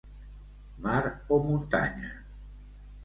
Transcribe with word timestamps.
Mar 0.83 1.05
o 1.29 1.37
muntanya. 1.43 2.09